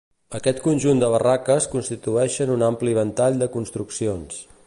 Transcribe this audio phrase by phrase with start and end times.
[0.37, 4.43] Aquest conjunt de barraques constitueixen un ampli ventall de construccions.